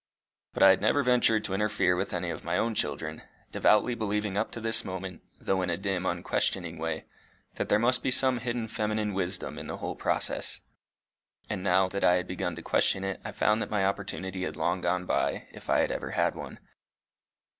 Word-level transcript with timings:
But 0.55 0.63
I 0.63 0.69
had 0.71 0.81
never 0.81 1.03
ventured 1.03 1.43
to 1.43 1.53
interfere 1.53 1.95
with 1.95 2.11
any 2.11 2.31
of 2.31 2.43
my 2.43 2.57
own 2.57 2.73
children, 2.73 3.21
devoutly 3.51 3.93
believing 3.93 4.35
up 4.35 4.49
to 4.53 4.59
this 4.59 4.83
moment, 4.83 5.21
though 5.39 5.61
in 5.61 5.69
a 5.69 5.77
dim 5.77 6.07
unquestioning 6.07 6.79
way, 6.79 7.05
that 7.57 7.69
there 7.69 7.77
must 7.77 8.01
be 8.01 8.09
some 8.09 8.39
hidden 8.39 8.67
feminine 8.67 9.13
wisdom 9.13 9.59
in 9.59 9.67
the 9.67 9.77
whole 9.77 9.95
process; 9.95 10.61
and 11.51 11.61
now 11.61 11.87
that 11.87 12.03
I 12.03 12.13
had 12.15 12.25
begun 12.25 12.55
to 12.55 12.63
question 12.63 13.03
it, 13.03 13.21
I 13.23 13.31
found 13.31 13.61
that 13.61 13.69
my 13.69 13.85
opportunity 13.85 14.41
had 14.41 14.55
long 14.55 14.81
gone 14.81 15.05
by, 15.05 15.47
if 15.53 15.69
I 15.69 15.81
had 15.81 15.91
ever 15.91 16.09
had 16.09 16.33
one. 16.33 16.57